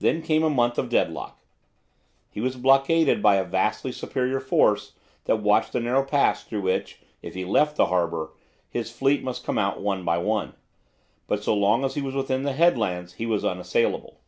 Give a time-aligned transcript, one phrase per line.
[0.00, 1.40] Then came a month of deadlock.
[2.28, 4.92] He was blockaded by a vastly superior force
[5.24, 8.32] that watched the narrow pass through which, if he left the harbour,
[8.68, 10.52] his fleet must come out one by one.
[11.26, 14.18] But so long as he was within the headlands he was unassailable.